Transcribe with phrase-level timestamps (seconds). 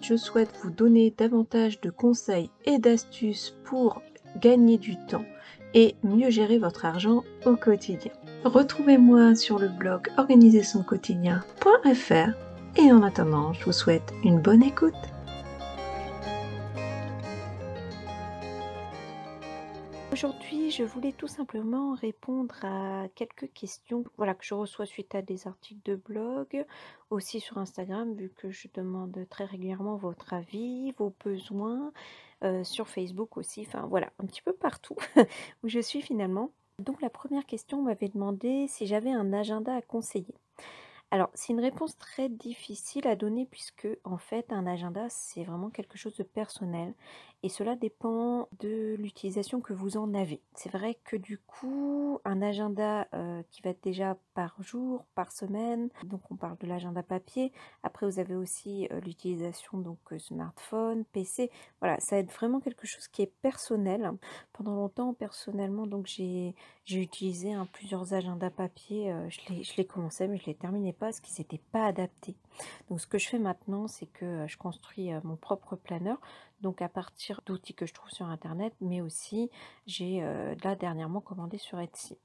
[0.00, 4.02] Je souhaite vous donner davantage de conseils et d'astuces pour
[4.40, 5.24] gagner du temps
[5.74, 8.12] et mieux gérer votre argent au quotidien.
[8.44, 12.30] Retrouvez-moi sur le blog organisersonquotidien.fr
[12.76, 14.94] et en attendant, je vous souhaite une bonne écoute.
[20.22, 25.22] Aujourd'hui, je voulais tout simplement répondre à quelques questions voilà, que je reçois suite à
[25.22, 26.66] des articles de blog,
[27.08, 31.90] aussi sur Instagram, vu que je demande très régulièrement votre avis, vos besoins,
[32.44, 34.96] euh, sur Facebook aussi, enfin voilà, un petit peu partout
[35.64, 36.50] où je suis finalement.
[36.80, 40.34] Donc la première question m'avait demandé si j'avais un agenda à conseiller.
[41.12, 45.68] Alors, c'est une réponse très difficile à donner puisque, en fait, un agenda, c'est vraiment
[45.70, 46.94] quelque chose de personnel
[47.42, 50.40] et cela dépend de l'utilisation que vous en avez.
[50.54, 55.32] C'est vrai que du coup, un agenda euh, qui va être déjà par jour, par
[55.32, 57.52] semaine, donc on parle de l'agenda papier.
[57.82, 61.50] Après, vous avez aussi euh, l'utilisation donc euh, smartphone, PC.
[61.80, 64.10] Voilà, ça va vraiment quelque chose qui est personnel.
[64.54, 66.54] Pendant longtemps, personnellement, donc j'ai
[66.88, 69.14] utilisé hein, plusieurs agendas papier.
[69.28, 72.36] je les commençais, mais je les terminais pas parce qu'ils n'étaient pas adaptés.
[72.88, 76.18] Donc, ce que je fais maintenant, c'est que je construis mon propre planeur
[76.60, 79.50] donc à partir d'outils que je trouve sur internet, mais aussi
[79.86, 82.18] j'ai euh, là dernièrement commandé sur Etsy.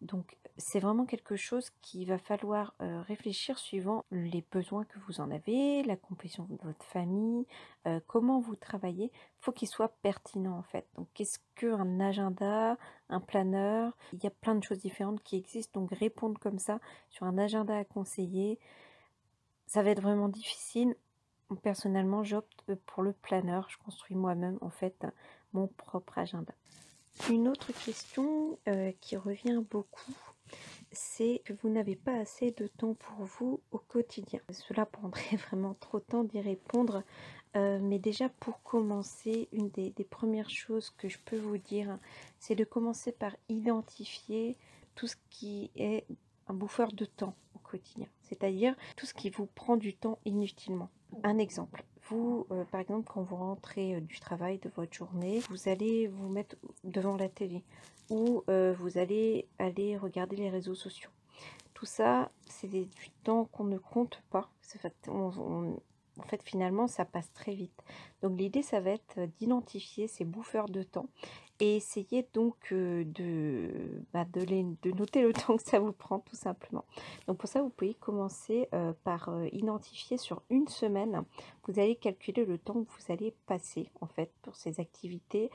[0.00, 5.20] Donc c'est vraiment quelque chose qui va falloir euh, réfléchir suivant les besoins que vous
[5.20, 7.46] en avez, la composition de votre famille,
[7.86, 9.10] euh, comment vous travaillez.
[9.12, 10.86] Il faut qu'il soit pertinent en fait.
[10.96, 12.76] Donc qu'est-ce qu'un agenda,
[13.08, 13.96] un planeur?
[14.12, 15.80] Il y a plein de choses différentes qui existent.
[15.80, 18.58] Donc répondre comme ça sur un agenda à conseiller,
[19.66, 20.94] ça va être vraiment difficile.
[21.62, 23.68] Personnellement, j'opte pour le planeur.
[23.70, 25.06] Je construis moi-même en fait
[25.52, 26.54] mon propre agenda.
[27.28, 30.14] Une autre question euh, qui revient beaucoup,
[30.92, 34.40] c'est que vous n'avez pas assez de temps pour vous au quotidien.
[34.50, 37.02] Cela prendrait vraiment trop de temps d'y répondre.
[37.56, 41.98] Euh, mais déjà pour commencer, une des, premières choses que je peux vous dire,
[42.38, 44.56] c'est de commencer par identifier
[44.94, 46.04] tout ce qui est
[46.46, 48.06] un bouffeur de temps au quotidien.
[48.22, 50.90] C'est-à-dire tout ce qui vous prend du temps inutilement.
[51.24, 51.84] Un exemple.
[52.12, 56.28] Euh, par exemple, quand vous rentrez euh, du travail de votre journée, vous allez vous
[56.28, 57.62] mettre devant la télé
[58.08, 61.10] ou euh, vous allez aller regarder les réseaux sociaux.
[61.74, 64.50] Tout ça, c'est du temps qu'on ne compte pas.
[65.08, 67.82] en fait, finalement, ça passe très vite.
[68.22, 71.08] Donc, l'idée, ça va être d'identifier ces bouffeurs de temps
[71.60, 73.70] et essayez donc de,
[74.12, 76.84] bah, de, noter le temps que ça vous prend tout simplement.
[77.26, 78.68] Donc pour ça, vous pouvez commencer
[79.04, 81.22] par identifier sur une semaine,
[81.66, 85.50] vous allez calculer le temps que vous allez passer en fait pour ces activités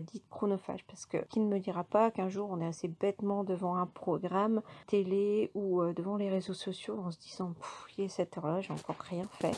[0.00, 0.84] dites chronophages.
[0.84, 3.86] Parce que qui ne me dira pas qu'un jour on est assez bêtement devant un
[3.86, 7.54] programme télé ou devant les réseaux sociaux en se disant,
[7.96, 9.56] il est cette heure-là, j'ai encore rien fait.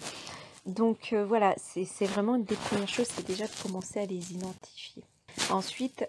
[0.66, 5.04] Donc voilà, c'est vraiment une des premières choses, c'est déjà de commencer à les identifier.
[5.50, 6.04] Ensuite,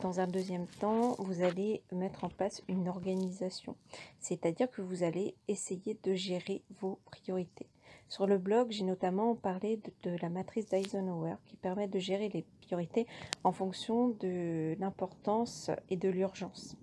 [0.00, 3.76] dans un deuxième temps, vous allez mettre en place une organisation.
[4.20, 7.66] C'est-à-dire que vous allez essayer de gérer vos priorités.
[8.08, 12.44] Sur le blog, j'ai notamment parlé de, la matrice d'Eisenhower qui permet de gérer les
[12.60, 13.06] priorités
[13.44, 16.76] en fonction de l'importance et de l'urgence.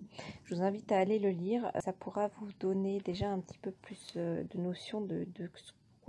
[0.44, 1.70] Je vous invite à aller le lire.
[1.80, 5.48] Ça pourra vous donner déjà un petit peu plus euh, de notion de, de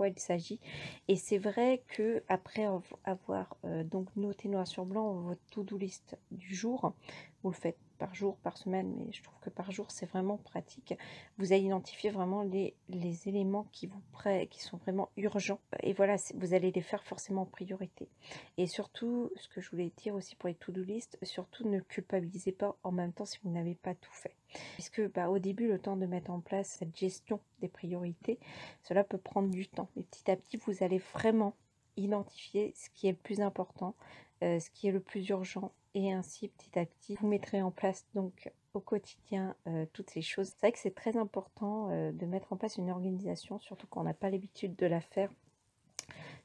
[0.08, 0.60] il s'agit.
[1.08, 2.66] Et c'est vrai que après
[3.04, 6.94] avoir euh, donc noté noir sur blanc votre to-do list du jour,
[7.42, 10.38] vous le faites par jour, par semaine, mais je trouve que par jour c'est vraiment
[10.38, 10.94] pratique.
[11.36, 15.60] Vous allez identifier vraiment les, les éléments qui vous prêt, qui sont vraiment urgents.
[15.82, 18.08] Et voilà, vous allez les faire forcément en priorité.
[18.56, 22.52] Et surtout, ce que je voulais dire aussi pour les to-do list, surtout ne culpabilisez
[22.52, 24.34] pas en même temps si vous n'avez pas tout fait.
[24.74, 28.38] Puisque bah, au début, le temps de mettre en place cette gestion des priorités,
[28.82, 29.90] cela peut prendre du temps.
[29.94, 31.54] Mais petit à petit, vous allez vraiment
[31.98, 33.94] identifier ce qui est le plus important,
[34.42, 37.70] euh, ce qui est le plus urgent et ainsi petit à petit vous mettrez en
[37.70, 40.48] place donc au quotidien euh, toutes ces choses.
[40.48, 44.00] C'est vrai que c'est très important euh, de mettre en place une organisation, surtout quand
[44.00, 45.30] on n'a pas l'habitude de la faire.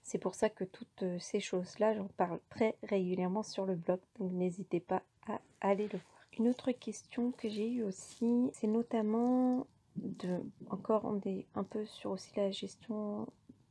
[0.01, 4.31] C'est pour ça que toutes ces choses-là, j'en parle très régulièrement sur le blog, donc
[4.33, 6.21] n'hésitez pas à aller le voir.
[6.37, 9.65] Une autre question que j'ai eue aussi, c'est notamment
[9.95, 13.25] de, encore on est un peu sur aussi la gestion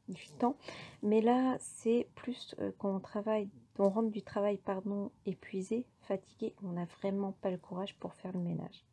[0.08, 0.56] du temps,
[1.02, 3.48] mais là c'est plus quand on travaille
[3.78, 8.32] on rentre du travail pardon, épuisé, fatigué, on n'a vraiment pas le courage pour faire
[8.32, 8.84] le ménage.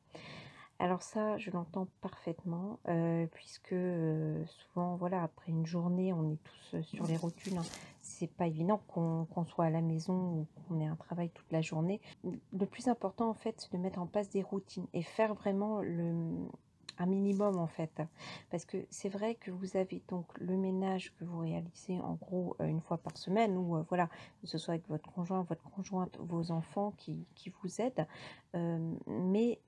[0.81, 6.39] Alors ça, je l'entends parfaitement, euh, puisque euh, souvent, voilà, après une journée, on est
[6.43, 7.55] tous euh, sur les rotules.
[7.55, 7.65] Hein.
[8.01, 11.61] C'est pas évident qu'on soit à la maison ou qu'on ait un travail toute la
[11.61, 12.01] journée.
[12.23, 15.81] Le plus important, en fait, c'est de mettre en place des routines et faire vraiment
[15.81, 16.15] le,
[17.05, 18.01] minimum en fait.
[18.49, 22.55] Parce que c'est vrai que vous avez donc le ménage que vous réalisez en gros
[22.59, 24.09] euh, une fois par semaine ou euh, voilà,
[24.41, 27.25] que ce soit avec votre conjoint, votre conjointe, vos enfants qui,
[27.61, 28.07] vous aident.
[28.55, 29.59] Euh, mais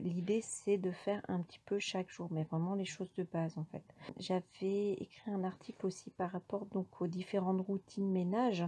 [0.00, 3.56] l'idée c'est de faire un petit peu chaque jour, mais vraiment les choses de base
[3.58, 3.84] en fait.
[4.18, 8.64] J'avais écrit un article aussi par rapport donc aux différentes routines ménage,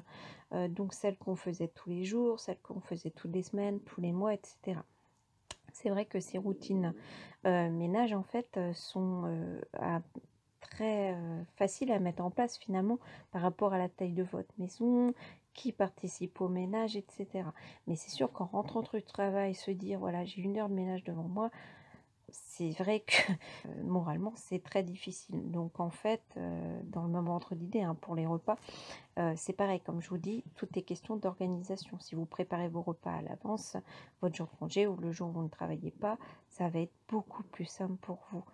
[0.71, 4.13] donc celles qu'on faisait tous les jours, celles qu'on faisait toutes les semaines, tous les
[4.13, 4.81] mois, etc.
[5.73, 6.95] C'est vrai que ces routines
[7.47, 10.01] euh, ménage, en fait, euh, sont euh,
[10.61, 11.17] très
[11.57, 12.99] faciles à mettre en place finalement
[13.33, 15.13] par rapport à la taille de votre maison,
[15.55, 17.45] qui participe au ménage, etc.
[17.87, 21.05] Mais c'est sûr qu'en rentrant du travail, se dire, voilà, j'ai une heure de ménage
[21.05, 21.51] devant moi,
[22.57, 23.33] c'est vrai que
[23.83, 25.51] moralement c'est très difficile.
[25.51, 26.23] Donc en fait,
[26.85, 28.57] dans le même ordre d'idée, hein, pour les repas,
[29.37, 31.99] c'est pareil, comme je vous dis, tout est question d'organisation.
[32.01, 33.77] Si vous préparez vos repas à l'avance,
[34.21, 36.19] votre jour de congé ou le jour où vous ne travaillez pas,
[36.49, 38.45] ça va être beaucoup plus simple pour vous.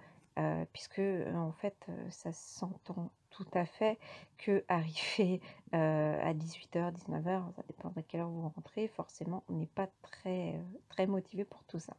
[0.73, 1.03] puisque
[1.35, 3.99] en fait ça s'entend tout à fait
[4.37, 5.41] que arriver
[5.73, 11.07] à 18h, 19h, ça dépend de quelle heure vous rentrez, forcément on n'est pas très
[11.07, 11.97] motivé pour tout ça.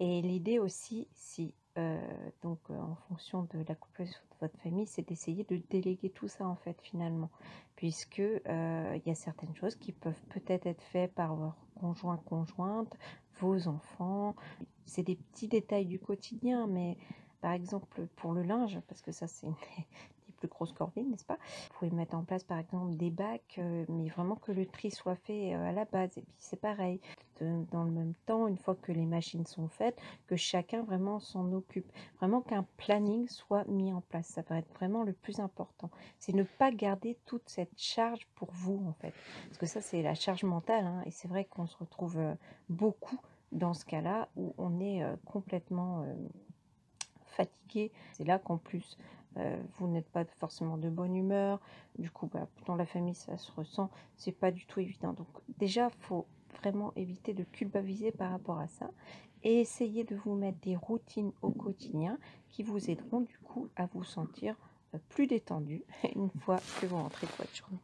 [0.00, 1.98] Et l'idée aussi, si euh,
[2.42, 6.28] donc euh, en fonction de la composition de votre famille, c'est d'essayer de déléguer tout
[6.28, 7.30] ça en fait finalement,
[7.76, 12.18] puisque euh, il y a certaines choses qui peuvent peut-être être faites par votre conjoint
[12.18, 12.94] conjointe,
[13.40, 14.36] vos enfants.
[14.84, 16.98] C'est des petits détails du quotidien, mais
[17.40, 19.48] par exemple pour le linge, parce que ça c'est
[20.46, 21.38] grosse corvée, n'est-ce pas?
[21.70, 24.90] Vous pouvez mettre en place par exemple des bacs, euh, mais vraiment que le tri
[24.90, 26.16] soit fait euh, à la base.
[26.18, 27.00] Et puis c'est pareil,
[27.40, 31.52] dans le même temps, une fois que les machines sont faites, que chacun vraiment s'en
[31.52, 31.90] occupe.
[32.18, 34.28] Vraiment qu'un planning soit mis en place.
[34.28, 35.90] Ça va être vraiment le plus important.
[36.20, 39.12] C'est ne pas garder toute cette charge pour vous en fait.
[39.46, 40.86] Parce que ça c'est la charge mentale.
[40.86, 42.34] Hein, et c'est vrai qu'on se retrouve euh,
[42.68, 43.18] beaucoup
[43.50, 46.06] dans ce cas-là où on est complètement
[47.32, 47.92] fatigué.
[48.12, 48.96] C'est là qu'en plus
[49.38, 51.60] euh, vous n'êtes pas forcément de bonne humeur,
[51.98, 55.12] du coup bah, dans la famille ça se ressent, c'est pas du tout évident.
[55.12, 56.26] Donc déjà faut
[56.60, 58.90] vraiment éviter de culpabiliser par rapport à ça
[59.42, 62.18] et essayer de vous mettre des routines au quotidien
[62.48, 64.54] qui vous aideront du coup à vous sentir
[64.94, 65.82] euh, plus détendu
[66.14, 67.78] une fois que vous rentrez de votre journée.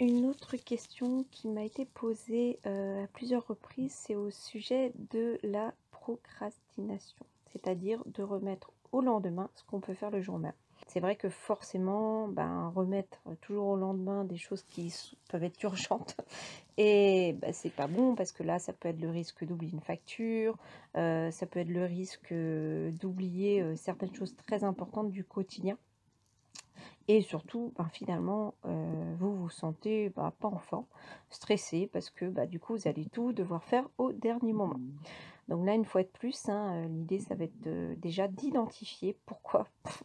[0.00, 5.38] Une autre question qui m'a été posée euh, à plusieurs reprises, c'est au sujet de
[5.44, 10.52] la procrastination, c'est-à-dire de remettre au lendemain ce qu'on peut faire le jour même.
[10.86, 14.94] C'est vrai que forcément, ben, remettre toujours au lendemain des choses qui
[15.28, 16.16] peuvent être urgentes,
[16.76, 19.80] et ben, c'est pas bon parce que là, ça peut être le risque d'oublier une
[19.80, 20.56] facture,
[20.96, 25.76] euh, ça peut être le risque euh, d'oublier euh, certaines choses très importantes du quotidien.
[27.08, 30.86] Et surtout, ben, finalement, vous vous sentez ben, pas en forme,
[31.28, 34.80] stressé, parce que du coup, vous allez tout devoir faire au dernier moment.
[35.48, 39.68] Donc là, une fois de plus, hein, l'idée, ça va être déjà d'identifier pourquoi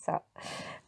[0.00, 0.24] ça.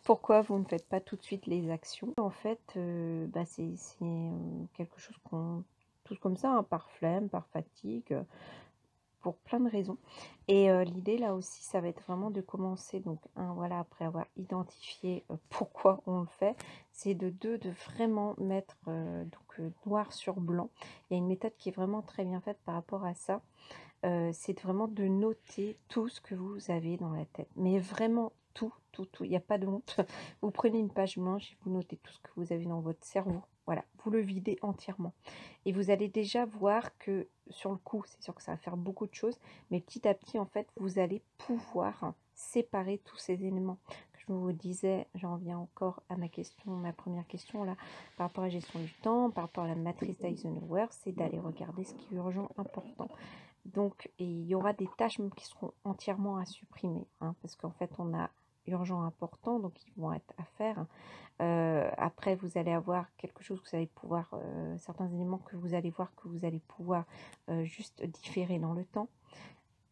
[0.02, 3.74] Pourquoi vous ne faites pas tout de suite les actions En fait, euh, bah, c'est
[4.02, 5.62] euh, quelque chose qu'on...
[6.04, 8.16] Tout comme ça, hein, par flemme, par fatigue,
[9.22, 9.96] pour plein de raisons.
[10.48, 14.04] Et euh, l'idée là aussi, ça va être vraiment de commencer, donc un, voilà, après
[14.04, 16.56] avoir identifié pourquoi on le fait,
[16.92, 20.70] c'est de deux, de vraiment mettre donc noir sur blanc.
[21.08, 23.40] Il y a une méthode qui est vraiment très bien faite par rapport à ça.
[24.32, 27.48] c'est vraiment de noter tout ce que vous avez dans la tête.
[27.56, 29.24] Mais vraiment tout, tout, tout.
[29.24, 30.00] Il n'y a pas de honte.
[30.42, 33.04] Vous prenez une page blanche et vous notez tout ce que vous avez dans votre
[33.04, 33.42] cerveau.
[33.66, 35.12] Voilà, vous le videz entièrement.
[35.64, 38.76] Et vous allez déjà voir que sur le coup, c'est sûr que ça va faire
[38.76, 39.38] beaucoup de choses,
[39.70, 43.78] mais petit à petit, en fait, vous allez pouvoir séparer tous ces éléments.
[44.18, 47.76] Je vous disais, j'en viens encore à ma question, ma première question là,
[48.16, 51.40] par rapport à la gestion du temps, par rapport à la matrice d'Eisenhower, c'est d'aller
[51.40, 53.08] regarder ce qui est urgent, important.
[53.64, 57.90] Donc, il y aura des tâches qui seront entièrement à supprimer, hein, parce qu'en fait,
[57.98, 58.30] on a
[58.66, 60.86] urgent, important, donc ils vont être à faire.
[61.40, 65.56] Euh, après, vous allez avoir quelque chose que vous allez pouvoir, euh, certains éléments que
[65.56, 67.04] vous allez voir que vous allez pouvoir
[67.48, 69.08] euh, juste différer dans le temps,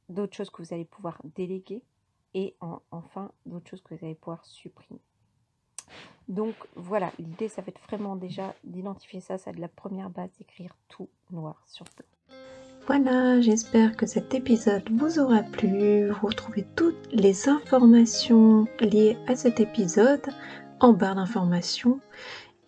[0.08, 1.82] d'autres choses que vous allez pouvoir déléguer,
[2.32, 2.54] et
[2.92, 5.00] enfin d'autres choses que vous allez pouvoir supprimer.
[6.28, 10.30] Donc voilà, l'idée ça va être vraiment déjà d'identifier ça, c'est de la première base,
[10.38, 12.19] d'écrire tout noir sur blanc.
[12.92, 16.08] Voilà, j'espère que cet épisode vous aura plu.
[16.08, 20.26] Vous retrouvez toutes les informations liées à cet épisode
[20.80, 22.00] en barre d'informations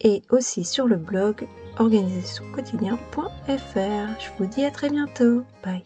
[0.00, 1.48] et aussi sur le blog
[1.80, 4.20] organisationquotidien.fr.
[4.20, 5.42] Je vous dis à très bientôt.
[5.64, 5.82] Bye.